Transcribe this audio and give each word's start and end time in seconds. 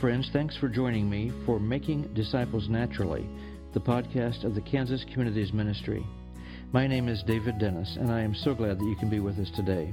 Friends. 0.00 0.28
Thanks 0.32 0.56
for 0.56 0.68
joining 0.68 1.08
me 1.08 1.32
for 1.46 1.60
Making 1.60 2.12
Disciples 2.14 2.68
Naturally, 2.68 3.26
the 3.74 3.80
podcast 3.80 4.44
of 4.44 4.54
the 4.54 4.60
Kansas 4.60 5.04
Communities 5.12 5.52
Ministry. 5.52 6.04
My 6.72 6.86
name 6.86 7.08
is 7.08 7.22
David 7.22 7.58
Dennis, 7.58 7.96
and 7.96 8.10
I 8.10 8.20
am 8.20 8.34
so 8.34 8.54
glad 8.54 8.78
that 8.78 8.84
you 8.84 8.96
can 8.96 9.08
be 9.08 9.20
with 9.20 9.38
us 9.38 9.50
today. 9.54 9.92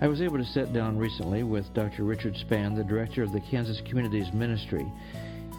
I 0.00 0.08
was 0.08 0.20
able 0.20 0.38
to 0.38 0.44
sit 0.44 0.72
down 0.72 0.98
recently 0.98 1.44
with 1.44 1.72
Dr. 1.72 2.04
Richard 2.04 2.34
Spann, 2.34 2.76
the 2.76 2.84
director 2.84 3.22
of 3.22 3.32
the 3.32 3.40
Kansas 3.50 3.80
Communities 3.88 4.32
Ministry. 4.34 4.86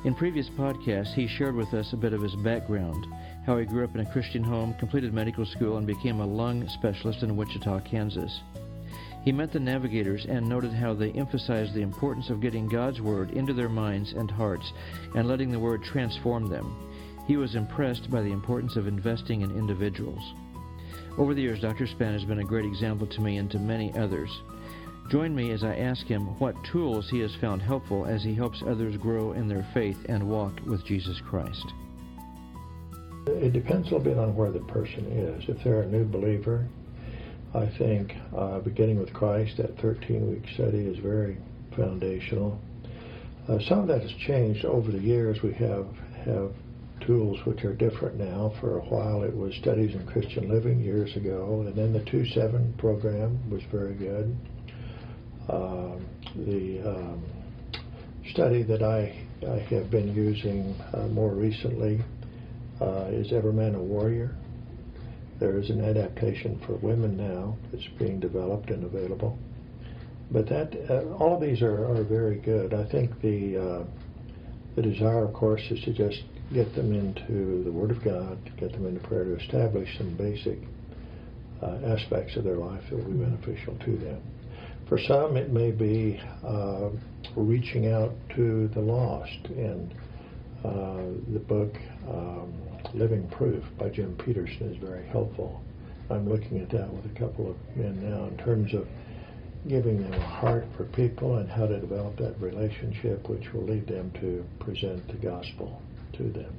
In 0.05 0.13
previous 0.13 0.49
podcasts, 0.49 1.13
he 1.13 1.27
shared 1.27 1.55
with 1.55 1.73
us 1.73 1.93
a 1.93 1.97
bit 1.97 2.13
of 2.13 2.21
his 2.21 2.35
background, 2.35 3.07
how 3.45 3.57
he 3.57 3.65
grew 3.65 3.83
up 3.83 3.95
in 3.95 4.01
a 4.01 4.11
Christian 4.11 4.43
home, 4.43 4.75
completed 4.79 5.13
medical 5.13 5.45
school, 5.45 5.77
and 5.77 5.87
became 5.87 6.19
a 6.19 6.27
lung 6.27 6.67
specialist 6.69 7.23
in 7.23 7.35
Wichita, 7.35 7.79
Kansas. 7.81 8.41
He 9.27 9.33
met 9.33 9.51
the 9.51 9.59
navigators 9.59 10.25
and 10.25 10.47
noted 10.47 10.71
how 10.71 10.93
they 10.93 11.11
emphasized 11.11 11.73
the 11.73 11.81
importance 11.81 12.29
of 12.29 12.39
getting 12.39 12.65
God's 12.65 13.01
Word 13.01 13.31
into 13.31 13.53
their 13.53 13.67
minds 13.67 14.13
and 14.13 14.31
hearts 14.31 14.71
and 15.15 15.27
letting 15.27 15.51
the 15.51 15.59
Word 15.59 15.83
transform 15.83 16.47
them. 16.47 16.73
He 17.27 17.35
was 17.35 17.55
impressed 17.55 18.09
by 18.09 18.21
the 18.21 18.31
importance 18.31 18.77
of 18.77 18.87
investing 18.87 19.41
in 19.41 19.51
individuals. 19.51 20.21
Over 21.17 21.33
the 21.33 21.41
years, 21.41 21.59
Dr. 21.59 21.87
Spann 21.87 22.13
has 22.13 22.23
been 22.23 22.39
a 22.39 22.45
great 22.45 22.63
example 22.63 23.05
to 23.05 23.19
me 23.19 23.35
and 23.35 23.51
to 23.51 23.59
many 23.59 23.93
others. 23.97 24.29
Join 25.11 25.35
me 25.35 25.51
as 25.51 25.61
I 25.61 25.75
ask 25.75 26.05
him 26.05 26.39
what 26.39 26.55
tools 26.71 27.09
he 27.09 27.19
has 27.19 27.35
found 27.41 27.61
helpful 27.61 28.05
as 28.05 28.23
he 28.23 28.33
helps 28.33 28.63
others 28.65 28.95
grow 28.95 29.33
in 29.33 29.49
their 29.49 29.67
faith 29.73 29.97
and 30.07 30.29
walk 30.29 30.53
with 30.65 30.85
Jesus 30.85 31.19
Christ. 31.29 31.65
It 33.25 33.51
depends 33.51 33.89
a 33.89 33.95
little 33.95 34.09
bit 34.09 34.17
on 34.17 34.37
where 34.37 34.51
the 34.51 34.61
person 34.61 35.05
is. 35.11 35.49
If 35.49 35.61
they're 35.65 35.81
a 35.81 35.85
new 35.85 36.05
believer, 36.05 36.65
I 37.53 37.71
think 37.77 38.13
uh, 38.35 38.59
beginning 38.59 38.99
with 38.99 39.13
Christ, 39.13 39.57
that 39.57 39.77
13-week 39.77 40.43
study 40.53 40.79
is 40.79 40.99
very 40.99 41.37
foundational. 41.75 42.59
Uh, 43.47 43.59
some 43.67 43.79
of 43.79 43.87
that 43.87 44.01
has 44.01 44.11
changed 44.25 44.65
over 44.65 44.91
the 44.91 44.99
years. 44.99 45.39
We 45.41 45.53
have 45.53 45.87
have 46.25 46.51
tools 47.05 47.39
which 47.45 47.63
are 47.63 47.73
different 47.73 48.17
now. 48.17 48.53
For 48.59 48.79
a 48.79 48.81
while, 48.81 49.23
it 49.23 49.35
was 49.35 49.55
studies 49.61 49.95
in 49.95 50.05
Christian 50.07 50.49
living 50.49 50.81
years 50.81 51.15
ago, 51.15 51.63
and 51.65 51.75
then 51.75 51.93
the 51.93 51.99
2-7 51.99 52.77
program 52.77 53.49
was 53.49 53.61
very 53.71 53.93
good. 53.93 54.35
Uh, 55.47 55.95
the 56.35 56.81
um, 56.85 57.23
study 58.33 58.63
that 58.63 58.83
I, 58.83 59.25
I 59.47 59.59
have 59.73 59.89
been 59.89 60.13
using 60.13 60.75
uh, 60.93 61.07
more 61.07 61.33
recently 61.33 62.03
uh, 62.81 63.05
is 63.11 63.31
Every 63.31 63.53
Man 63.53 63.75
a 63.75 63.81
Warrior 63.81 64.35
there 65.39 65.59
is 65.59 65.69
an 65.69 65.83
adaptation 65.83 66.59
for 66.65 66.73
women 66.73 67.15
now 67.15 67.55
that's 67.71 67.87
being 67.99 68.19
developed 68.19 68.69
and 68.69 68.83
available. 68.83 69.37
But 70.31 70.47
that 70.49 70.75
uh, 70.89 71.15
all 71.15 71.35
of 71.35 71.41
these 71.41 71.61
are, 71.61 71.85
are 71.85 72.03
very 72.03 72.37
good. 72.39 72.73
I 72.73 72.89
think 72.89 73.21
the 73.21 73.57
uh, 73.57 73.83
the 74.75 74.81
desire, 74.81 75.25
of 75.25 75.33
course, 75.33 75.61
is 75.71 75.81
to 75.85 75.93
just 75.93 76.23
get 76.53 76.75
them 76.75 76.93
into 76.93 77.63
the 77.63 77.71
Word 77.71 77.91
of 77.91 78.03
God, 78.03 78.37
get 78.57 78.71
them 78.71 78.85
into 78.85 79.05
prayer 79.07 79.23
to 79.25 79.35
establish 79.37 79.97
some 79.97 80.15
basic 80.15 80.59
uh, 81.63 81.79
aspects 81.85 82.35
of 82.35 82.43
their 82.43 82.57
life 82.57 82.83
that 82.89 82.97
will 82.97 83.11
be 83.11 83.17
beneficial 83.17 83.75
to 83.85 83.97
them. 83.97 84.21
For 84.87 84.99
some, 84.99 85.35
it 85.35 85.51
may 85.51 85.71
be 85.71 86.21
uh, 86.45 86.89
reaching 87.35 87.91
out 87.91 88.13
to 88.35 88.67
the 88.69 88.79
lost, 88.79 89.45
and 89.45 89.93
uh, 90.63 91.33
the 91.33 91.39
book. 91.39 91.73
Um, 92.07 92.66
Living 92.93 93.27
Proof 93.29 93.63
by 93.77 93.89
Jim 93.89 94.15
Petersen 94.23 94.71
is 94.71 94.77
very 94.77 95.05
helpful. 95.07 95.61
I'm 96.09 96.27
looking 96.29 96.59
at 96.59 96.69
that 96.69 96.91
with 96.93 97.05
a 97.05 97.19
couple 97.19 97.49
of 97.49 97.57
men 97.75 98.09
now 98.09 98.25
in 98.25 98.37
terms 98.37 98.73
of 98.73 98.87
giving 99.67 100.01
them 100.01 100.13
a 100.13 100.21
heart 100.21 100.65
for 100.77 100.85
people 100.85 101.37
and 101.37 101.49
how 101.49 101.67
to 101.67 101.79
develop 101.79 102.17
that 102.17 102.39
relationship, 102.39 103.27
which 103.29 103.51
will 103.53 103.63
lead 103.63 103.87
them 103.87 104.11
to 104.21 104.45
present 104.63 105.05
the 105.07 105.15
gospel 105.15 105.81
to 106.13 106.23
them. 106.23 106.53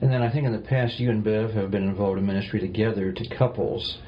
And 0.00 0.10
then 0.10 0.22
I 0.22 0.32
think 0.32 0.46
in 0.46 0.52
the 0.52 0.58
past, 0.58 0.98
you 0.98 1.10
and 1.10 1.22
Bev 1.22 1.50
have 1.52 1.70
been 1.70 1.84
involved 1.84 2.18
in 2.18 2.26
ministry 2.26 2.58
together 2.58 3.12
to 3.12 3.36
couples. 3.36 3.98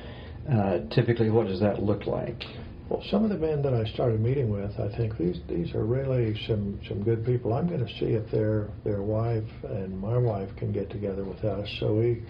Uh, 0.50 0.80
typically, 0.90 1.30
what 1.30 1.46
does 1.46 1.60
that 1.60 1.82
look 1.82 2.06
like? 2.06 2.42
Well, 2.88 3.02
some 3.10 3.24
of 3.24 3.30
the 3.30 3.38
men 3.38 3.62
that 3.62 3.72
I 3.72 3.84
started 3.94 4.20
meeting 4.20 4.50
with, 4.50 4.78
I 4.78 4.94
think 4.94 5.16
these 5.16 5.40
these 5.48 5.74
are 5.74 5.86
really 5.86 6.38
some 6.46 6.78
some 6.86 7.02
good 7.02 7.24
people. 7.24 7.54
I'm 7.54 7.66
going 7.66 7.84
to 7.84 7.92
see 7.98 8.12
if 8.12 8.30
their 8.30 8.68
their 8.84 9.00
wife 9.00 9.48
and 9.62 9.98
my 9.98 10.18
wife 10.18 10.50
can 10.58 10.70
get 10.70 10.90
together 10.90 11.24
with 11.24 11.42
us. 11.44 11.66
So 11.80 11.94
we 11.94 12.22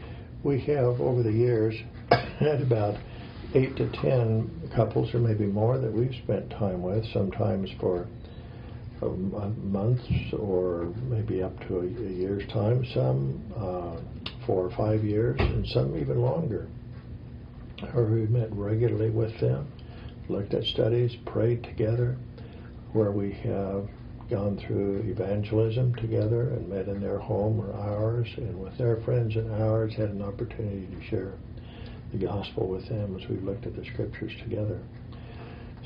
we 0.44 0.60
have 0.60 1.00
over 1.00 1.24
the 1.24 1.32
years 1.32 1.74
had 2.38 2.62
about 2.62 2.94
eight 3.56 3.76
to 3.76 3.90
ten 4.00 4.70
couples, 4.76 5.12
or 5.12 5.18
maybe 5.18 5.44
more, 5.44 5.76
that 5.78 5.92
we've 5.92 6.14
spent 6.22 6.48
time 6.50 6.82
with. 6.82 7.04
Sometimes 7.12 7.68
for 7.80 8.06
months 9.02 10.06
or 10.38 10.94
maybe 11.10 11.42
up 11.42 11.58
to 11.66 11.78
a, 11.78 11.82
a 11.82 12.12
year's 12.12 12.46
time. 12.52 12.86
Some 12.94 13.42
uh, 13.56 13.96
four 14.46 14.64
or 14.64 14.70
five 14.76 15.04
years, 15.04 15.36
and 15.40 15.66
some 15.66 15.98
even 15.98 16.22
longer. 16.22 16.68
Or 17.92 18.04
we 18.04 18.26
met 18.28 18.52
regularly 18.52 19.10
with 19.10 19.38
them 19.40 19.66
looked 20.28 20.54
at 20.54 20.64
studies, 20.64 21.14
prayed 21.26 21.62
together, 21.62 22.16
where 22.92 23.10
we 23.10 23.32
have 23.32 23.88
gone 24.30 24.56
through 24.66 25.00
evangelism 25.06 25.94
together 25.96 26.50
and 26.50 26.68
met 26.68 26.88
in 26.88 27.00
their 27.00 27.18
home 27.18 27.60
or 27.60 27.72
ours, 27.74 28.28
and 28.36 28.58
with 28.58 28.76
their 28.78 28.96
friends 29.02 29.36
and 29.36 29.50
ours 29.52 29.94
had 29.94 30.10
an 30.10 30.22
opportunity 30.22 30.86
to 30.86 31.02
share 31.08 31.32
the 32.12 32.18
gospel 32.18 32.68
with 32.68 32.88
them 32.88 33.18
as 33.20 33.28
we 33.28 33.36
looked 33.38 33.66
at 33.66 33.76
the 33.76 33.84
scriptures 33.84 34.32
together. 34.42 34.80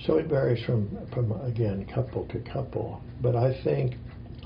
So 0.06 0.18
it 0.18 0.26
varies 0.26 0.64
from, 0.64 0.88
from 1.12 1.32
again, 1.42 1.84
couple 1.92 2.26
to 2.26 2.38
couple. 2.40 3.02
But 3.20 3.34
I 3.34 3.60
think 3.64 3.96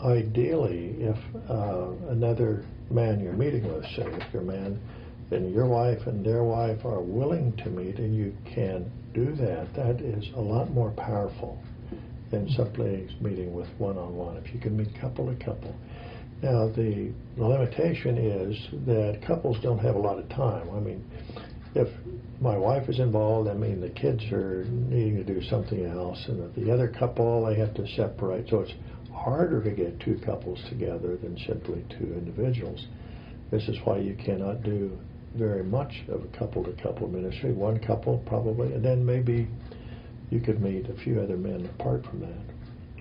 ideally, 0.03 0.97
if 1.01 1.19
uh, 1.51 1.91
another 2.09 2.65
man 2.91 3.21
you're 3.21 3.35
meeting 3.35 3.71
with, 3.73 3.85
say, 3.97 4.07
if 4.07 4.33
your 4.33 4.43
man 4.43 4.81
and 5.31 5.53
your 5.53 5.67
wife 5.67 6.07
and 6.07 6.25
their 6.25 6.45
wife 6.45 6.85
are 6.85 7.01
willing 7.01 7.53
to 7.59 7.69
meet 7.69 7.99
and 7.99 8.15
you 8.15 8.35
can 8.47 8.91
do 9.15 9.35
that, 9.37 9.75
that 9.75 10.01
is 10.01 10.25
a 10.37 10.41
lot 10.41 10.71
more 10.71 10.91
powerful 10.91 11.59
than 12.31 12.49
simply 12.51 13.09
meeting 13.21 13.53
with 13.55 13.69
one-on-one. 13.79 14.37
If 14.39 14.55
you 14.55 14.61
can 14.61 14.77
meet 14.77 14.89
couple 15.01 15.27
to 15.27 15.45
couple. 15.45 15.75
Now, 16.43 16.69
the, 16.69 17.13
the 17.37 17.45
limitation 17.45 18.19
is 18.19 18.57
that 18.87 19.21
couples 19.27 19.59
don't 19.63 19.79
have 19.79 19.95
a 19.95 19.99
lot 19.99 20.19
of 20.19 20.29
time. 20.31 20.69
I 20.75 20.81
mean, 20.81 21.05
if 21.75 21.89
my 22.41 22.57
wife 22.57 22.89
is 22.89 22.99
involved, 22.99 23.49
I 23.49 23.55
mean, 23.55 23.81
the 23.81 23.91
kids 23.91 24.25
are 24.33 24.65
needing 24.65 25.17
to 25.17 25.25
do 25.25 25.43
something 25.49 25.87
else, 25.87 26.25
and 26.29 26.53
the 26.55 26.73
other 26.73 26.89
couple, 26.89 27.47
they 27.47 27.55
have 27.59 27.75
to 27.75 27.87
separate. 27.95 28.49
So 28.49 28.61
it's 28.61 28.73
harder 29.15 29.63
to 29.63 29.71
get 29.71 30.01
two 30.01 30.19
couples 30.25 30.59
together 30.69 31.17
than 31.17 31.39
simply 31.47 31.85
two 31.91 32.13
individuals. 32.15 32.87
This 33.51 33.69
is 33.69 33.77
why 33.85 33.99
you 33.99 34.15
cannot 34.15 34.63
do 34.63 34.99
very 35.35 35.65
much 35.65 36.03
of 36.09 36.23
a 36.23 36.39
couple-to-couple 36.39 37.09
ministry, 37.09 37.53
one 37.53 37.79
couple 37.81 38.19
probably, 38.27 38.73
and 38.73 38.85
then 38.85 39.05
maybe 39.05 39.49
you 40.31 40.41
could 40.41 40.63
meet 40.63 40.89
a 40.89 40.95
few 41.03 41.21
other 41.21 41.37
men 41.37 41.69
apart 41.79 42.05
from 42.07 42.21
that. 42.21 42.55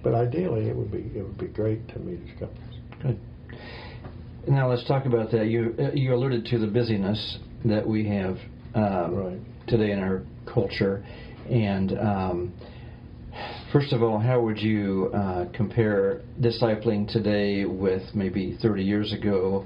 But 0.03 0.15
ideally, 0.15 0.67
it 0.67 0.75
would 0.75 0.91
be 0.91 1.11
it 1.15 1.21
would 1.21 1.37
be 1.37 1.47
great 1.47 1.87
to 1.89 1.99
meet 1.99 2.19
as 2.27 2.39
couples. 2.39 2.79
Good. 3.01 3.19
Now 4.47 4.69
let's 4.69 4.85
talk 4.87 5.05
about 5.05 5.31
that. 5.31 5.47
You 5.47 5.75
uh, 5.79 5.91
you 5.93 6.13
alluded 6.13 6.45
to 6.45 6.57
the 6.57 6.67
busyness 6.67 7.37
that 7.65 7.87
we 7.87 8.07
have 8.07 8.37
um, 8.73 9.15
right. 9.15 9.39
today 9.67 9.91
in 9.91 9.99
our 9.99 10.23
culture, 10.51 11.05
and 11.49 11.97
um, 11.99 12.53
first 13.71 13.93
of 13.93 14.01
all, 14.01 14.17
how 14.17 14.41
would 14.41 14.57
you 14.57 15.11
uh, 15.13 15.45
compare 15.53 16.21
discipling 16.39 17.11
today 17.11 17.65
with 17.65 18.03
maybe 18.15 18.57
30 18.61 18.83
years 18.83 19.13
ago? 19.13 19.65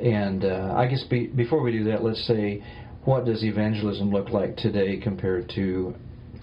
And 0.00 0.44
uh, 0.44 0.74
I 0.76 0.86
guess 0.86 1.02
be, 1.04 1.26
before 1.26 1.62
we 1.62 1.72
do 1.72 1.84
that, 1.84 2.04
let's 2.04 2.24
say, 2.26 2.62
what 3.04 3.24
does 3.24 3.42
evangelism 3.42 4.10
look 4.10 4.30
like 4.30 4.56
today 4.56 4.98
compared 4.98 5.50
to 5.54 5.94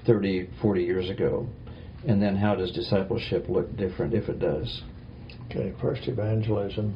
30, 0.05 0.49
40 0.61 0.83
years 0.83 1.09
ago? 1.09 1.47
And 2.07 2.21
then 2.21 2.35
how 2.35 2.55
does 2.55 2.71
discipleship 2.71 3.45
look 3.49 3.75
different 3.77 4.13
if 4.13 4.29
it 4.29 4.39
does? 4.39 4.81
Okay, 5.45 5.73
first 5.81 6.07
evangelism. 6.07 6.95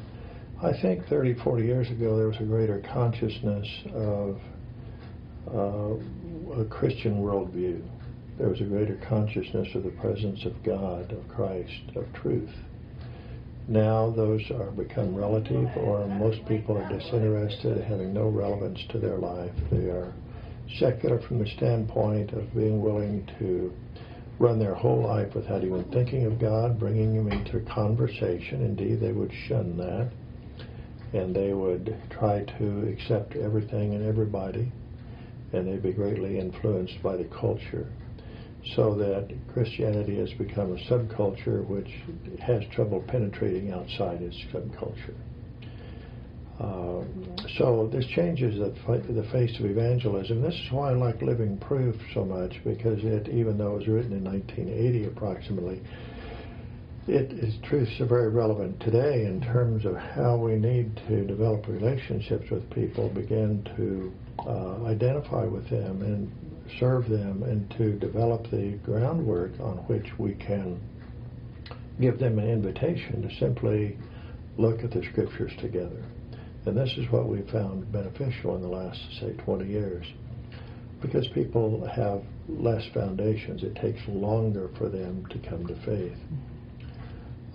I 0.62 0.72
think 0.82 1.06
30, 1.06 1.34
40 1.42 1.64
years 1.64 1.90
ago 1.90 2.16
there 2.16 2.26
was 2.26 2.36
a 2.40 2.44
greater 2.44 2.82
consciousness 2.92 3.66
of 3.94 4.38
uh, 5.52 6.60
a 6.60 6.64
Christian 6.66 7.22
worldview. 7.22 7.82
There 8.38 8.48
was 8.48 8.60
a 8.60 8.64
greater 8.64 9.00
consciousness 9.08 9.68
of 9.74 9.84
the 9.84 9.90
presence 9.90 10.44
of 10.44 10.62
God, 10.62 11.12
of 11.12 11.26
Christ, 11.28 11.96
of 11.96 12.04
truth. 12.14 12.50
Now 13.70 14.10
those 14.10 14.50
are 14.50 14.72
become 14.72 15.14
relative, 15.14 15.68
or 15.76 16.04
most 16.08 16.44
people 16.46 16.76
are 16.76 16.88
disinterested, 16.88 17.78
having 17.84 18.12
no 18.12 18.26
relevance 18.26 18.80
to 18.88 18.98
their 18.98 19.16
life. 19.16 19.52
They 19.70 19.88
are 19.90 20.12
secular 20.76 21.20
from 21.20 21.38
the 21.38 21.46
standpoint 21.46 22.32
of 22.32 22.52
being 22.52 22.82
willing 22.82 23.28
to 23.38 23.72
run 24.40 24.58
their 24.58 24.74
whole 24.74 25.02
life 25.02 25.36
without 25.36 25.62
even 25.62 25.84
thinking 25.92 26.24
of 26.26 26.40
God, 26.40 26.80
bringing 26.80 27.14
Him 27.14 27.30
into 27.30 27.60
conversation. 27.60 28.60
Indeed, 28.60 28.98
they 28.98 29.12
would 29.12 29.32
shun 29.46 29.76
that, 29.76 30.10
and 31.12 31.32
they 31.32 31.52
would 31.52 31.96
try 32.10 32.42
to 32.58 32.88
accept 32.88 33.36
everything 33.36 33.94
and 33.94 34.04
everybody, 34.04 34.72
and 35.52 35.68
they'd 35.68 35.80
be 35.80 35.92
greatly 35.92 36.40
influenced 36.40 37.00
by 37.04 37.16
the 37.16 37.24
culture. 37.26 37.86
So 38.76 38.94
that 38.94 39.28
Christianity 39.52 40.16
has 40.18 40.30
become 40.34 40.72
a 40.72 40.80
subculture 40.90 41.66
which 41.66 41.90
has 42.40 42.62
trouble 42.72 43.02
penetrating 43.08 43.72
outside 43.72 44.22
its 44.22 44.36
subculture. 44.52 45.14
Uh, 46.60 47.04
so 47.56 47.88
this 47.90 48.04
changes 48.14 48.58
the, 48.58 49.12
the 49.12 49.26
face 49.32 49.58
of 49.58 49.64
evangelism. 49.64 50.42
This 50.42 50.54
is 50.54 50.70
why 50.70 50.90
I 50.90 50.92
like 50.92 51.22
Living 51.22 51.56
Proof 51.56 51.96
so 52.12 52.22
much 52.22 52.52
because 52.64 52.98
it, 53.02 53.28
even 53.28 53.56
though 53.56 53.76
it 53.76 53.78
was 53.78 53.88
written 53.88 54.12
in 54.12 54.24
1980 54.24 55.06
approximately, 55.06 55.80
it 57.08 57.32
is 57.32 57.54
truths 57.64 57.98
are 57.98 58.06
very 58.06 58.28
relevant 58.28 58.78
today 58.80 59.24
in 59.24 59.40
terms 59.40 59.86
of 59.86 59.96
how 59.96 60.36
we 60.36 60.56
need 60.56 60.94
to 61.08 61.24
develop 61.24 61.66
relationships 61.66 62.50
with 62.50 62.68
people, 62.70 63.08
begin 63.08 63.66
to 63.76 64.12
uh, 64.46 64.84
identify 64.84 65.44
with 65.44 65.68
them 65.70 66.02
and 66.02 66.30
serve 66.78 67.08
them, 67.08 67.42
and 67.42 67.70
to 67.78 67.98
develop 67.98 68.50
the 68.50 68.78
groundwork 68.84 69.58
on 69.60 69.78
which 69.88 70.06
we 70.18 70.34
can 70.34 70.80
give 72.00 72.18
them 72.18 72.38
an 72.38 72.48
invitation 72.48 73.22
to 73.22 73.34
simply 73.36 73.98
look 74.56 74.82
at 74.82 74.90
the 74.90 75.02
scriptures 75.10 75.52
together. 75.60 76.02
And 76.66 76.76
this 76.76 76.92
is 76.96 77.10
what 77.10 77.28
we've 77.28 77.48
found 77.50 77.90
beneficial 77.90 78.54
in 78.56 78.62
the 78.62 78.68
last, 78.68 79.00
say, 79.20 79.32
20 79.44 79.66
years. 79.66 80.06
Because 81.00 81.26
people 81.28 81.86
have 81.86 82.22
less 82.48 82.84
foundations, 82.92 83.62
it 83.62 83.74
takes 83.76 84.00
longer 84.08 84.68
for 84.76 84.88
them 84.88 85.24
to 85.30 85.38
come 85.48 85.66
to 85.66 85.74
faith. 85.86 86.18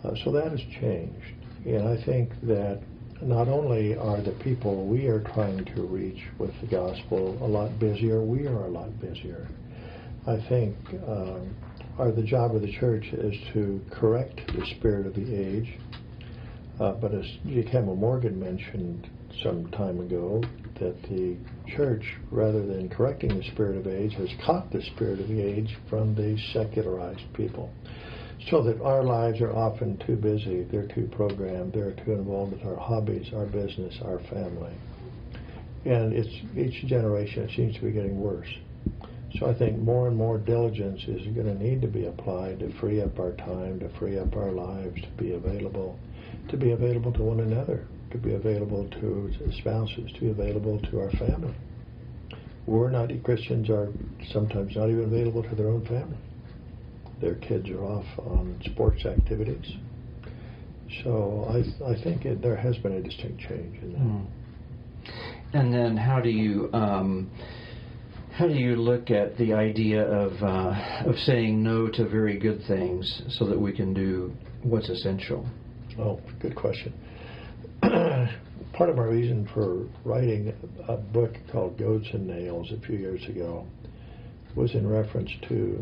Uh, 0.04 0.16
so 0.24 0.32
that 0.32 0.52
has 0.52 0.62
changed. 0.80 1.36
And 1.66 1.88
I 1.88 2.04
think 2.04 2.32
that 2.44 2.82
not 3.22 3.48
only 3.48 3.96
are 3.96 4.22
the 4.22 4.36
people 4.44 4.86
we 4.86 5.08
are 5.08 5.22
trying 5.22 5.64
to 5.66 5.84
reach 5.84 6.22
with 6.38 6.52
the 6.62 6.68
gospel 6.68 7.38
a 7.42 7.48
lot 7.48 7.80
busier, 7.80 8.22
we 8.22 8.46
are 8.48 8.66
a 8.66 8.70
lot 8.70 9.00
busier. 9.00 9.48
I 10.28 10.38
think 10.50 10.76
um, 11.08 11.56
our, 11.98 12.12
the 12.12 12.24
job 12.24 12.56
of 12.56 12.62
the 12.62 12.72
church 12.74 13.06
is 13.14 13.36
to 13.54 13.82
correct 13.92 14.42
the 14.48 14.66
spirit 14.78 15.08
of 15.08 15.14
the 15.16 15.34
age. 15.34 15.78
Uh, 16.80 16.92
but 16.94 17.14
as. 17.14 17.26
Campbell 17.72 17.96
Morgan 17.96 18.38
mentioned 18.38 19.10
some 19.44 19.70
time 19.72 20.00
ago, 20.00 20.42
that 20.80 21.02
the 21.04 21.38
church, 21.76 22.04
rather 22.32 22.66
than 22.66 22.90
correcting 22.90 23.38
the 23.38 23.44
spirit 23.52 23.78
of 23.78 23.88
age, 23.88 24.14
has 24.14 24.30
caught 24.46 24.72
the 24.72 24.82
spirit 24.94 25.20
of 25.20 25.28
the 25.28 25.42
age 25.42 25.78
from 25.90 26.16
the 26.16 26.38
secularized 26.54 27.34
people 27.34 27.72
so 28.50 28.62
that 28.62 28.82
our 28.82 29.04
lives 29.04 29.42
are 29.42 29.56
often 29.56 29.98
too 30.06 30.16
busy, 30.16 30.64
they're 30.64 30.88
too 30.88 31.10
programmed, 31.12 31.74
they're 31.74 31.94
too 32.06 32.12
involved 32.12 32.54
with 32.54 32.66
our 32.66 32.76
hobbies, 32.76 33.28
our 33.34 33.46
business, 33.46 33.96
our 34.04 34.20
family. 34.30 34.74
And 35.86 36.14
it's 36.14 36.30
each 36.56 36.86
generation 36.88 37.44
it 37.44 37.56
seems 37.56 37.76
to 37.76 37.82
be 37.82 37.92
getting 37.92 38.20
worse. 38.20 38.50
So 39.40 39.48
I 39.48 39.54
think 39.54 39.80
more 39.80 40.08
and 40.08 40.16
more 40.16 40.38
diligence 40.38 41.02
is 41.08 41.26
going 41.34 41.48
to 41.48 41.64
need 41.64 41.82
to 41.82 41.88
be 41.88 42.06
applied 42.06 42.60
to 42.60 42.72
free 42.80 43.02
up 43.02 43.20
our 43.20 43.34
time, 43.34 43.80
to 43.80 43.90
free 43.98 44.18
up 44.18 44.36
our 44.36 44.52
lives, 44.52 45.02
to 45.02 45.10
be 45.18 45.34
available, 45.34 46.00
to 46.50 46.58
be 46.58 46.72
available 46.72 47.12
to 47.14 47.24
one 47.24 47.40
another, 47.40 47.88
to 48.12 48.18
be 48.18 48.34
available 48.34 48.88
to 48.90 49.34
spouses, 49.60 50.12
to 50.14 50.20
be 50.22 50.30
available 50.30 50.80
to 50.92 51.00
our 51.00 51.12
family. 51.12 51.54
We're 52.66 52.90
not 52.92 53.12
Christians 53.24 53.70
are 53.70 53.90
sometimes 54.32 54.76
not 54.76 54.90
even 54.90 55.04
available 55.04 55.44
to 55.44 55.56
their 55.56 55.68
own 55.68 55.86
family 55.86 56.18
their 57.22 57.36
kids 57.36 57.70
are 57.70 57.84
off 57.84 58.06
on 58.20 58.62
sports 58.66 59.06
activities. 59.06 59.74
So 61.04 61.48
I, 61.50 61.92
I 61.92 62.04
think 62.04 62.26
it, 62.26 62.42
there 62.42 62.56
has 62.56 62.78
been 62.78 62.94
a 62.94 63.02
distinct 63.02 63.40
change 63.42 63.82
in 63.82 63.94
that. 63.94 64.00
Mm. 64.00 64.28
And 65.54 65.74
then 65.74 65.98
how 65.98 66.20
do 66.20 66.30
you 66.30 66.70
um, 66.74 67.30
how 68.34 68.48
do 68.48 68.54
you 68.54 68.76
look 68.76 69.12
at 69.12 69.38
the 69.38 69.54
idea 69.54 70.04
of 70.04 70.34
uh, 70.44 71.10
of 71.10 71.16
saying 71.20 71.64
no 71.64 71.88
to 71.88 72.08
very 72.08 72.38
good 72.38 72.62
things 72.68 73.22
so 73.30 73.46
that 73.46 73.60
we 73.60 73.72
can 73.72 73.94
do 73.94 74.34
what's 74.64 74.90
essential? 74.90 75.48
Oh, 75.98 76.20
good 76.42 76.56
question. 76.56 76.94
Part 77.82 78.90
of 78.90 78.98
my 78.98 79.04
reason 79.04 79.48
for 79.54 79.88
writing 80.04 80.54
a 80.90 80.98
book 80.98 81.34
called 81.52 81.78
Goads 81.78 82.08
and 82.12 82.28
Nails 82.28 82.72
a 82.72 82.86
few 82.86 82.98
years 82.98 83.24
ago 83.30 83.66
was 84.56 84.74
in 84.74 84.88
reference 84.88 85.32
to 85.48 85.82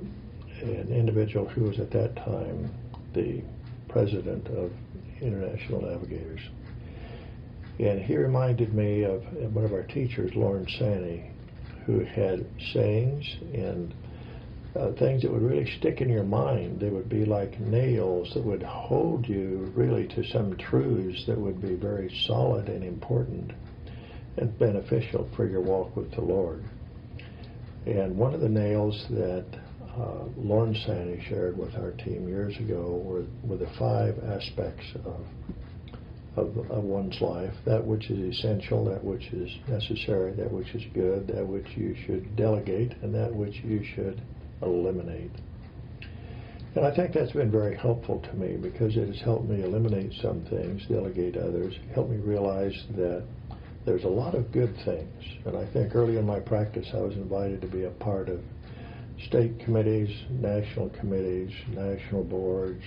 an 0.62 0.92
individual 0.92 1.48
who 1.48 1.64
was 1.64 1.80
at 1.80 1.92
that 1.92 2.16
time 2.16 2.72
the 3.14 3.42
president 3.88 4.48
of 4.48 4.72
International 5.22 5.82
Navigators. 5.82 6.42
And 7.80 8.02
he 8.02 8.16
reminded 8.18 8.74
me 8.74 9.04
of 9.04 9.24
one 9.54 9.66
of 9.66 9.74
our 9.74 9.84
teachers, 9.84 10.36
Lorne 10.36 10.68
Sanny, 10.78 11.32
who 11.86 12.04
had 12.04 12.46
sayings 12.74 13.26
and 13.54 13.94
uh, 14.76 14.92
things 14.94 15.22
that 15.22 15.32
would 15.32 15.42
really 15.42 15.70
stick 15.78 16.02
in 16.02 16.10
your 16.10 16.24
mind. 16.24 16.80
They 16.80 16.90
would 16.90 17.10
be 17.10 17.26
like 17.26 17.60
nails 17.60 18.34
that 18.34 18.44
would 18.44 18.64
hold 18.64 19.28
you 19.28 19.72
really 19.76 20.08
to 20.10 20.24
some 20.24 20.58
truths 20.58 21.26
that 21.28 21.38
would 21.38 21.62
be 21.62 21.76
very 21.76 22.10
solid 22.26 22.70
and 22.70 22.84
important 22.84 23.52
and 24.38 24.58
beneficial 24.58 25.30
for 25.36 25.48
your 25.48 25.62
walk 25.62 25.96
with 25.96 26.12
the 26.12 26.22
Lord. 26.22 26.64
And 27.86 28.18
one 28.18 28.34
of 28.34 28.42
the 28.42 28.50
nails 28.50 29.06
that 29.10 29.46
uh, 29.98 30.26
Lorne 30.38 30.76
Sanny 30.86 31.24
shared 31.30 31.58
with 31.58 31.76
our 31.76 31.92
team 31.92 32.28
years 32.28 32.56
ago 32.58 33.02
were, 33.04 33.26
were 33.44 33.58
the 33.58 33.72
five 33.78 34.18
aspects 34.24 34.86
of, 35.06 35.26
of, 36.36 36.72
of 36.72 36.84
one's 36.84 37.20
life 37.22 37.54
that 37.66 37.86
which 37.86 38.10
is 38.10 38.38
essential, 38.38 38.86
that 38.86 39.04
which 39.04 39.24
is 39.34 39.52
necessary, 39.68 40.34
that 40.34 40.52
which 40.52 40.70
is 40.74 40.84
good, 40.94 41.28
that 41.28 41.48
which 41.48 41.68
you 41.76 41.96
should 42.06 42.36
delegate, 42.36 42.94
and 43.04 43.14
that 43.14 43.34
which 43.34 43.56
you 43.64 43.84
should 43.96 44.22
eliminate. 44.64 45.32
And 46.76 46.88
I 46.88 46.96
think 46.96 47.14
that's 47.14 47.32
been 47.32 47.52
very 47.52 47.78
helpful 47.78 48.20
to 48.20 48.34
me 48.34 48.58
because 48.58 48.98
it 48.98 49.08
has 49.08 49.22
helped 49.22 49.48
me 49.48 49.62
eliminate 49.62 50.12
some 50.24 50.44
things, 50.50 50.82
delegate 50.90 51.38
others, 51.38 51.76
helped 51.94 52.10
me 52.10 52.18
realize 52.18 52.74
that 52.96 53.24
there's 53.86 54.06
a 54.06 54.10
lot 54.10 54.34
of 54.34 54.52
good 54.52 54.76
things. 54.86 55.24
And 55.46 55.56
I 55.56 55.72
think 55.72 55.94
early 55.94 56.18
in 56.18 56.26
my 56.26 56.40
practice 56.40 56.88
I 56.92 56.98
was 56.98 57.14
invited 57.14 57.62
to 57.62 57.68
be 57.68 57.84
a 57.84 57.92
part 57.92 58.28
of 58.28 58.40
state 59.28 59.60
committees, 59.60 60.10
national 60.30 60.90
committees, 60.90 61.52
national 61.70 62.24
boards, 62.24 62.84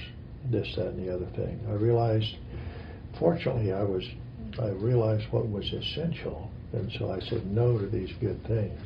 this, 0.50 0.72
that, 0.76 0.88
and 0.88 1.06
the 1.06 1.14
other 1.14 1.26
thing. 1.36 1.60
I 1.68 1.72
realized, 1.72 2.36
fortunately, 3.18 3.72
I 3.72 3.82
was, 3.82 4.04
I 4.60 4.68
realized 4.68 5.24
what 5.30 5.48
was 5.48 5.64
essential, 5.72 6.50
and 6.72 6.90
so 6.98 7.10
I 7.10 7.20
said 7.20 7.46
no 7.46 7.78
to 7.78 7.86
these 7.86 8.12
good 8.20 8.44
things. 8.46 8.80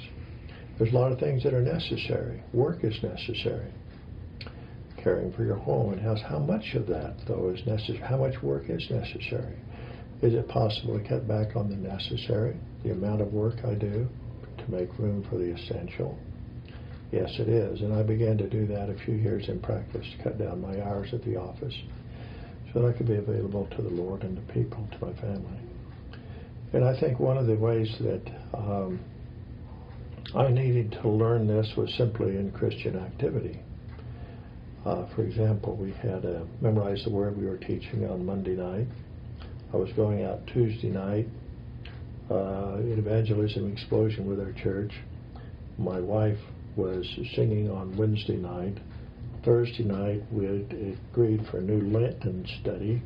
There's 0.78 0.92
a 0.92 0.96
lot 0.96 1.12
of 1.12 1.18
things 1.18 1.42
that 1.42 1.52
are 1.52 1.60
necessary. 1.60 2.42
Work 2.52 2.84
is 2.84 2.94
necessary. 3.02 3.70
Caring 5.02 5.32
for 5.32 5.44
your 5.44 5.56
home 5.56 5.92
and 5.92 6.00
house. 6.00 6.20
How 6.26 6.38
much 6.38 6.74
of 6.74 6.86
that, 6.86 7.16
though, 7.26 7.50
is 7.50 7.66
necessary? 7.66 7.98
How 7.98 8.16
much 8.16 8.42
work 8.42 8.64
is 8.68 8.86
necessary? 8.90 9.56
Is 10.22 10.34
it 10.34 10.48
possible 10.48 10.98
to 10.98 11.08
cut 11.08 11.26
back 11.26 11.56
on 11.56 11.70
the 11.70 11.76
necessary, 11.76 12.56
the 12.82 12.92
amount 12.92 13.22
of 13.22 13.32
work 13.32 13.56
I 13.64 13.74
do, 13.74 14.08
to 14.58 14.70
make 14.70 14.98
room 14.98 15.26
for 15.30 15.36
the 15.38 15.52
essential? 15.54 16.18
Yes, 17.12 17.30
it 17.38 17.48
is. 17.48 17.80
And 17.80 17.92
I 17.92 18.02
began 18.02 18.38
to 18.38 18.48
do 18.48 18.66
that 18.68 18.88
a 18.88 18.94
few 19.04 19.14
years 19.14 19.48
in 19.48 19.60
practice, 19.60 20.06
to 20.16 20.22
cut 20.22 20.38
down 20.38 20.60
my 20.60 20.80
hours 20.82 21.08
at 21.12 21.24
the 21.24 21.36
office 21.36 21.74
so 22.72 22.80
that 22.80 22.88
I 22.88 22.96
could 22.96 23.08
be 23.08 23.16
available 23.16 23.66
to 23.76 23.82
the 23.82 23.90
Lord 23.90 24.22
and 24.22 24.36
to 24.36 24.52
people, 24.52 24.86
to 24.92 25.06
my 25.06 25.12
family. 25.20 25.58
And 26.72 26.84
I 26.84 26.98
think 27.00 27.18
one 27.18 27.36
of 27.36 27.46
the 27.48 27.56
ways 27.56 27.92
that 28.00 28.22
um, 28.54 29.00
I 30.36 30.48
needed 30.50 30.92
to 31.02 31.08
learn 31.08 31.48
this 31.48 31.68
was 31.76 31.92
simply 31.96 32.36
in 32.36 32.52
Christian 32.52 32.96
activity. 32.96 33.58
Uh, 34.86 35.06
for 35.14 35.22
example, 35.24 35.76
we 35.76 35.90
had 35.92 36.24
uh, 36.24 36.44
memorized 36.60 37.04
the 37.04 37.10
word 37.10 37.36
we 37.36 37.46
were 37.46 37.58
teaching 37.58 38.08
on 38.08 38.24
Monday 38.24 38.54
night. 38.54 38.86
I 39.74 39.76
was 39.76 39.90
going 39.94 40.24
out 40.24 40.46
Tuesday 40.46 40.88
night 40.88 41.26
uh, 42.30 42.76
in 42.78 42.98
evangelism 42.98 43.70
explosion 43.72 44.26
with 44.26 44.38
our 44.38 44.52
church. 44.52 44.92
My 45.76 45.98
wife 45.98 46.38
was 46.76 47.06
singing 47.34 47.70
on 47.70 47.96
Wednesday 47.96 48.36
night. 48.36 48.78
Thursday 49.44 49.84
night, 49.84 50.22
we 50.30 50.44
had 50.44 50.98
agreed 51.10 51.46
for 51.50 51.58
a 51.58 51.62
new 51.62 51.80
Lenten 51.90 52.46
study 52.60 53.02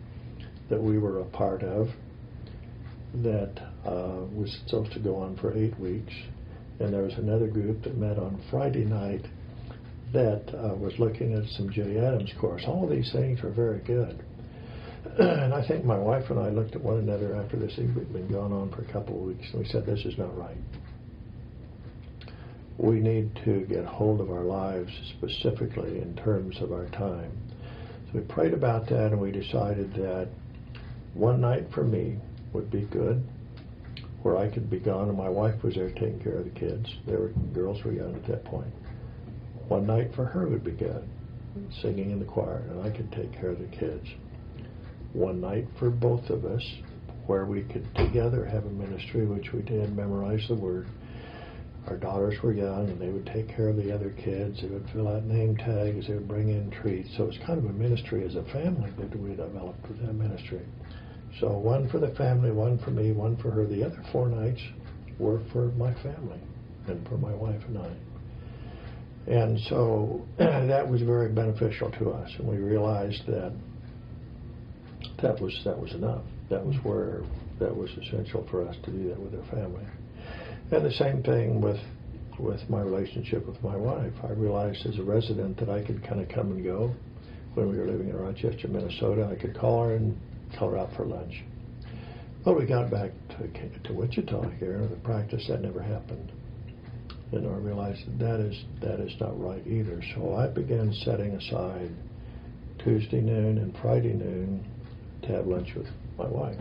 that 0.69 0.83
we 0.83 0.99
were 0.99 1.21
a 1.21 1.25
part 1.25 1.63
of 1.63 1.89
that 3.23 3.55
uh, 3.87 4.25
was 4.33 4.59
supposed 4.67 4.93
to 4.93 4.99
go 4.99 5.17
on 5.17 5.37
for 5.37 5.57
eight 5.57 5.79
weeks. 5.79 6.13
And 6.81 6.93
there 6.93 7.03
was 7.03 7.15
another 7.15 7.47
group 7.47 7.85
that 7.85 7.97
met 7.97 8.19
on 8.19 8.43
Friday 8.51 8.85
night 8.85 9.25
that 10.13 10.53
uh, 10.55 10.75
was 10.75 10.93
looking 10.99 11.35
at 11.35 11.49
some 11.51 11.71
Jay 11.71 11.99
Adams 11.99 12.33
course. 12.41 12.65
All 12.67 12.89
these 12.89 13.13
things 13.13 13.43
were 13.43 13.51
very 13.51 13.81
good. 13.81 14.25
and 15.19 15.55
I 15.55 15.67
think 15.67 15.85
my 15.85 15.99
wife 15.99 16.31
and 16.31 16.41
I 16.41 16.49
looked 16.49 16.75
at 16.75 16.83
one 16.83 16.99
another 16.99 17.37
after 17.37 17.57
this 17.57 17.77
had 17.77 17.95
been 18.13 18.31
going 18.31 18.53
on 18.53 18.71
for 18.71 18.83
a 18.83 18.93
couple 18.93 19.17
of 19.17 19.23
weeks, 19.23 19.47
and 19.53 19.61
we 19.63 19.69
said, 19.69 19.87
this 19.87 20.05
is 20.05 20.19
not 20.19 20.37
right 20.37 20.57
we 22.79 22.99
need 22.99 23.35
to 23.45 23.61
get 23.67 23.85
hold 23.85 24.21
of 24.21 24.31
our 24.31 24.45
lives 24.45 24.91
specifically 25.17 26.01
in 26.01 26.15
terms 26.17 26.61
of 26.61 26.73
our 26.73 26.87
time. 26.87 27.31
So 28.07 28.19
we 28.19 28.21
prayed 28.21 28.53
about 28.53 28.89
that 28.89 29.13
and 29.13 29.21
we 29.21 29.31
decided 29.31 29.95
that 29.95 30.29
one 31.15 31.41
night 31.41 31.71
for 31.73 31.85
me 31.85 32.19
would 32.53 32.71
be 32.71 32.83
good, 32.83 33.23
where 34.23 34.37
I 34.37 34.49
could 34.49 34.69
be 34.69 34.81
gone 34.81 35.09
and 35.09 35.17
my 35.17 35.29
wife 35.29 35.63
was 35.63 35.75
there 35.75 35.91
taking 35.91 36.21
care 36.21 36.39
of 36.39 36.45
the 36.45 36.59
kids. 36.59 36.89
Their 37.07 37.29
girls 37.53 37.83
were 37.85 37.93
young 37.93 38.15
at 38.15 38.27
that 38.27 38.45
point. 38.45 38.73
One 39.69 39.87
night 39.87 40.15
for 40.15 40.25
her 40.25 40.49
would 40.49 40.65
be 40.65 40.73
good, 40.73 41.09
singing 41.81 42.11
in 42.11 42.19
the 42.19 42.25
choir, 42.25 42.65
and 42.71 42.83
I 42.83 42.91
could 42.91 43.11
take 43.13 43.33
care 43.33 43.51
of 43.51 43.59
the 43.59 43.77
kids. 43.77 44.07
One 45.13 45.41
night 45.41 45.67
for 45.79 45.91
both 45.91 46.29
of 46.29 46.45
us, 46.45 46.63
where 47.27 47.47
we 47.47 47.63
could 47.63 47.87
together 47.95 48.45
have 48.45 48.67
a 48.67 48.71
ministry, 48.71 49.25
which 49.25 49.53
we 49.53 49.63
did, 49.63 49.97
memorize 49.97 50.45
the 50.49 50.55
Word. 50.55 50.89
Our 51.89 51.97
daughters 51.97 52.35
were 52.43 52.53
young, 52.53 52.89
and 52.89 53.01
they 53.01 53.11
would 53.11 53.27
take 53.27 53.49
care 53.49 53.69
of 53.69 53.77
the 53.77 53.93
other 53.93 54.11
kids. 54.11 54.63
They 54.63 54.69
would 54.69 54.89
fill 54.93 55.09
out 55.09 55.25
name 55.25 55.57
tags. 55.57 56.07
They 56.07 56.15
would 56.15 56.29
bring 56.29 56.49
in 56.49 56.71
treats. 56.71 57.11
So 57.17 57.25
it 57.25 57.27
was 57.27 57.39
kind 57.47 57.59
of 57.59 57.67
a 57.67 57.73
ministry 57.73 58.25
as 58.25 58.37
a 58.37 58.45
family 58.45 58.91
that 58.99 59.15
we 59.19 59.31
developed 59.31 59.87
with 59.89 60.01
that 60.01 60.15
ministry. 60.15 60.63
So 61.41 61.59
one 61.59 61.89
for 61.91 61.99
the 61.99 62.15
family, 62.15 62.53
one 62.53 62.79
for 62.79 62.91
me, 62.91 63.13
one 63.13 63.37
for 63.37 63.51
her. 63.51 63.67
The 63.67 63.85
other 63.85 64.03
four 64.13 64.29
nights 64.29 64.63
were 65.19 65.41
for 65.53 65.67
my 65.73 65.93
family 66.03 66.41
and 66.87 67.07
for 67.09 67.19
my 67.19 67.35
wife 67.35 67.63
and 67.67 67.79
I. 67.79 67.91
And 69.27 69.59
so 69.69 70.27
that 70.39 70.89
was 70.89 71.03
very 71.03 71.31
beneficial 71.33 71.91
to 71.93 72.11
us, 72.11 72.31
and 72.39 72.47
we 72.47 72.59
realized 72.59 73.27
that 73.27 73.53
that 75.23 75.41
was 75.41 75.59
that 75.65 75.79
was 75.79 75.93
enough. 75.93 76.23
That 76.51 76.65
was 76.65 76.77
where 76.83 77.23
that 77.59 77.75
was 77.75 77.91
essential 78.03 78.47
for 78.51 78.67
us 78.67 78.77
to 78.85 78.91
do 78.91 79.09
that 79.09 79.19
with 79.19 79.35
our 79.35 79.47
family. 79.51 79.85
And 80.71 80.85
the 80.85 80.93
same 80.93 81.23
thing 81.23 81.61
with 81.61 81.79
with 82.39 82.69
my 82.69 82.81
relationship 82.81 83.47
with 83.47 83.63
my 83.63 83.77
wife. 83.77 84.13
I 84.23 84.33
realized 84.33 84.85
as 84.87 84.99
a 84.99 85.03
resident 85.03 85.57
that 85.59 85.69
I 85.69 85.85
could 85.85 86.03
kind 86.07 86.21
of 86.21 86.29
come 86.29 86.51
and 86.53 86.65
go. 86.65 86.95
When 87.55 87.71
we 87.71 87.79
were 87.79 87.87
living 87.87 88.09
in 88.09 88.17
Rochester, 88.17 88.67
Minnesota, 88.67 89.29
I 89.31 89.41
could 89.41 89.57
call 89.57 89.85
her 89.85 89.95
and 89.95 90.19
call 90.59 90.71
her 90.71 90.79
out 90.79 90.91
for 90.97 91.05
lunch. 91.05 91.45
Well, 92.45 92.57
we 92.57 92.67
got 92.67 92.91
back 92.91 93.13
to, 93.31 93.79
to 93.85 93.93
Wichita 93.93 94.51
here, 94.59 94.87
the 94.89 94.97
practice 94.97 95.47
that 95.49 95.63
never 95.63 95.81
happened. 95.81 96.33
And 97.33 97.47
I 97.47 97.57
realized 97.57 98.05
that, 98.07 98.19
that 98.19 98.41
is 98.41 98.65
that 98.81 99.01
is 99.01 99.13
not 99.21 99.41
right 99.41 99.65
either. 99.67 100.03
So 100.15 100.35
I 100.35 100.49
began 100.49 100.93
setting 101.05 101.33
aside 101.37 101.91
Tuesday 102.83 103.21
noon 103.21 103.59
and 103.59 103.77
Friday 103.81 104.13
noon 104.13 104.65
to 105.23 105.29
have 105.29 105.47
lunch 105.47 105.69
with 105.77 105.87
my 106.19 106.27
wife. 106.27 106.61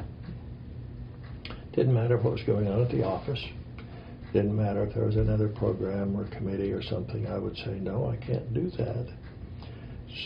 Didn't 1.74 1.94
matter 1.94 2.18
what 2.18 2.34
was 2.34 2.44
going 2.44 2.68
on 2.68 2.82
at 2.82 2.92
the 2.92 3.04
office. 3.04 3.44
Didn't 4.34 4.56
matter 4.56 4.84
if 4.84 4.96
there 4.96 5.06
was 5.06 5.16
another 5.16 5.48
program 5.48 6.20
or 6.20 6.28
committee 6.36 6.72
or 6.72 6.82
something. 6.82 7.28
I 7.28 7.38
would 7.38 7.56
say, 7.58 7.80
no, 7.80 8.10
I 8.10 8.18
can't 8.18 8.52
do 8.54 8.72
that. 8.72 9.08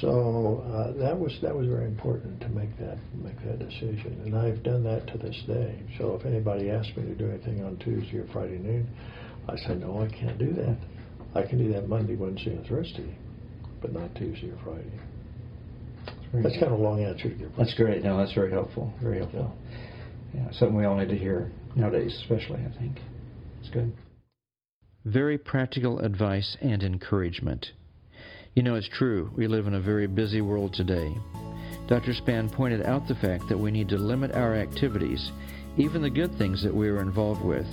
So 0.02 0.64
uh, 0.68 1.00
that 1.00 1.18
was 1.18 1.38
that 1.42 1.56
was 1.56 1.68
very 1.68 1.86
important 1.86 2.42
to 2.42 2.50
make 2.50 2.78
that 2.78 2.98
make 3.16 3.38
that 3.46 3.60
decision, 3.60 4.22
and 4.26 4.36
I've 4.36 4.62
done 4.62 4.84
that 4.84 5.08
to 5.08 5.18
this 5.18 5.42
day. 5.48 5.82
So 5.98 6.16
if 6.16 6.26
anybody 6.26 6.70
asks 6.70 6.96
me 6.98 7.04
to 7.04 7.16
do 7.16 7.30
anything 7.30 7.64
on 7.64 7.78
Tuesday 7.78 8.18
or 8.18 8.28
Friday 8.34 8.58
noon, 8.58 8.90
I 9.48 9.56
say 9.56 9.76
no, 9.76 10.02
I 10.02 10.10
can't 10.10 10.38
do 10.38 10.52
that. 10.54 10.78
I 11.36 11.48
can 11.48 11.58
do 11.58 11.72
that 11.74 11.88
Monday, 11.88 12.16
Wednesday, 12.16 12.52
and 12.52 12.66
Thursday, 12.68 13.16
but 13.82 13.94
not 13.94 14.14
Tuesday 14.16 14.50
or 14.50 14.60
Friday. 14.64 15.00
That's 16.34 16.56
kind 16.60 16.74
of 16.74 16.80
a 16.80 16.84
long 16.84 17.04
answer 17.04 17.30
to 17.30 17.36
your 17.36 17.50
question. 17.50 17.66
That's 17.66 17.74
great. 17.76 18.04
No, 18.04 18.18
that's 18.18 18.34
very 18.34 18.52
helpful. 18.52 18.94
Very 19.02 19.20
helpful. 19.20 19.54
Yeah, 20.34 20.52
something 20.52 20.76
we 20.76 20.86
all 20.86 20.98
need 20.98 21.10
to 21.10 21.18
hear 21.18 21.50
nowadays, 21.76 22.18
especially, 22.24 22.60
I 22.60 22.78
think. 22.78 22.98
Good. 23.72 23.94
Very 25.06 25.38
practical 25.38 26.00
advice 26.00 26.58
and 26.62 26.84
encouragement. 26.84 27.68
You 28.56 28.64
know, 28.64 28.76
it's 28.76 28.90
true. 28.90 29.32
We 29.36 29.48
live 29.48 29.68
in 29.68 29.76
a 29.76 29.80
very 29.80 30.08
busy 30.08 30.42
world 30.42 30.74
today. 30.74 31.16
Dr. 31.88 32.14
Spann 32.14 32.52
pointed 32.52 32.84
out 32.86 33.08
the 33.08 33.16
fact 33.16 33.46
that 33.48 33.58
we 33.58 33.72
need 33.72 33.88
to 33.90 33.98
limit 33.98 34.32
our 34.32 34.56
activities, 34.56 35.32
even 35.78 36.02
the 36.02 36.10
good 36.10 36.36
things 36.38 36.62
that 36.64 36.74
we 36.74 36.90
are 36.90 37.02
involved 37.02 37.46
with, 37.46 37.68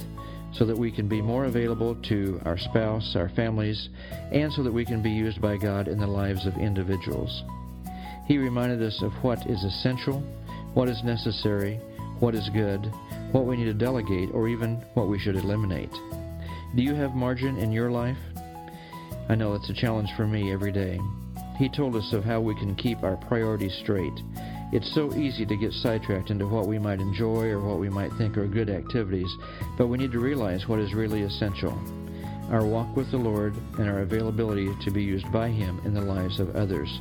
so 0.53 0.65
that 0.65 0.79
we 0.79 0.93
can 0.93 1.09
be 1.09 1.21
more 1.21 1.47
available 1.47 1.97
to 2.09 2.41
our 2.45 2.57
spouse, 2.57 3.17
our 3.17 3.29
families, 3.31 3.89
and 4.31 4.53
so 4.53 4.63
that 4.63 4.73
we 4.73 4.85
can 4.85 5.03
be 5.03 5.11
used 5.11 5.41
by 5.41 5.57
God 5.57 5.89
in 5.89 5.99
the 5.99 6.07
lives 6.07 6.47
of 6.47 6.55
individuals. 6.57 7.43
He 8.27 8.39
reminded 8.39 8.83
us 8.83 9.03
of 9.03 9.13
what 9.25 9.45
is 9.47 9.65
essential, 9.65 10.21
what 10.75 10.89
is 10.89 11.03
necessary, 11.03 11.81
what 12.21 12.35
is 12.35 12.49
good, 12.51 12.93
what 13.35 13.47
we 13.47 13.57
need 13.57 13.65
to 13.65 13.75
delegate, 13.75 14.31
or 14.33 14.47
even 14.47 14.77
what 14.95 15.09
we 15.09 15.19
should 15.19 15.35
eliminate. 15.35 15.91
Do 16.77 16.85
you 16.85 16.95
have 16.95 17.17
margin 17.17 17.57
in 17.57 17.73
your 17.73 17.91
life? 17.91 18.17
I 19.29 19.35
know 19.35 19.55
it's 19.55 19.69
a 19.69 19.75
challenge 19.75 20.11
for 20.17 20.25
me 20.25 20.53
every 20.53 20.71
day. 20.71 21.01
He 21.59 21.69
told 21.69 21.97
us 21.97 22.13
of 22.13 22.23
how 22.23 22.41
we 22.41 22.55
can 22.55 22.77
keep 22.77 23.03
our 23.03 23.17
priorities 23.17 23.75
straight. 23.83 24.13
It's 24.73 24.95
so 24.95 25.13
easy 25.15 25.45
to 25.47 25.57
get 25.57 25.73
sidetracked 25.73 26.31
into 26.31 26.47
what 26.47 26.69
we 26.69 26.79
might 26.79 27.01
enjoy 27.01 27.49
or 27.49 27.59
what 27.59 27.81
we 27.81 27.89
might 27.91 28.13
think 28.13 28.39
are 28.39 28.47
good 28.47 28.71
activities, 28.71 29.37
but 29.77 29.89
we 29.89 29.99
need 29.99 30.13
to 30.13 30.21
realize 30.21 30.69
what 30.69 30.79
is 30.79 30.95
really 30.95 31.23
essential 31.23 31.77
our 32.53 32.65
walk 32.65 32.95
with 32.95 33.11
the 33.11 33.17
Lord 33.17 33.57
and 33.79 33.89
our 33.89 34.01
availability 34.01 34.71
to 34.85 34.91
be 34.93 35.03
used 35.03 35.33
by 35.33 35.49
Him 35.49 35.81
in 35.85 35.93
the 35.93 36.01
lives 36.01 36.39
of 36.39 36.55
others. 36.55 37.01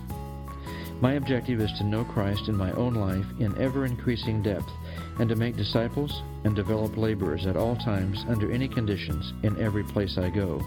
My 1.00 1.14
objective 1.14 1.60
is 1.60 1.72
to 1.78 1.84
know 1.84 2.06
Christ 2.06 2.48
in 2.48 2.56
my 2.56 2.72
own 2.72 2.96
life 2.96 3.26
in 3.40 3.56
ever 3.62 3.86
increasing 3.86 4.42
depth 4.42 4.72
and 5.20 5.30
to 5.30 5.36
make 5.36 5.56
disciples 5.56 6.24
and 6.44 6.56
develop 6.56 6.98
laborers 6.98 7.46
at 7.46 7.58
all 7.58 7.76
times 7.76 8.26
under 8.28 8.52
any 8.52 8.68
conditions 8.68 9.34
in 9.44 9.62
every 9.62 9.84
place 9.84 10.18
I 10.18 10.30
go. 10.30 10.60